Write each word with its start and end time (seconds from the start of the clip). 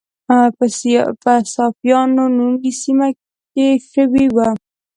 په 1.23 1.33
صافیانو 1.53 2.23
نومي 2.37 2.71
سیمه 2.81 3.09
کې 3.53 3.67
شوې 3.91 4.25
وه. 4.35 4.47